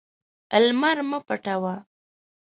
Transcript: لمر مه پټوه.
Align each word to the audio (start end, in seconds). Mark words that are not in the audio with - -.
لمر 0.63 0.97
مه 1.09 1.19
پټوه. 1.27 1.75